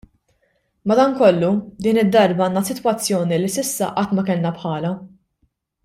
[0.91, 1.51] Madanakollu
[1.87, 4.93] din id-darba għandna sitwazzjoni li s'issa qatt ma kellna bħalha.